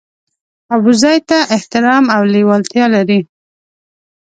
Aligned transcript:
ابوزید 0.75 1.21
ته 1.29 1.39
احترام 1.55 2.03
او 2.15 2.21
لېوالتیا 2.33 2.85
لري. 2.95 3.19